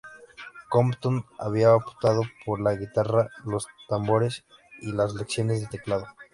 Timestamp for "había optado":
1.37-2.23